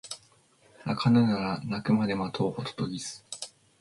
[0.83, 3.23] 鳴かぬなら鳴くまで待とうホトトギス